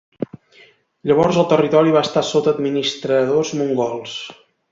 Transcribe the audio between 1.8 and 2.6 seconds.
va estar sota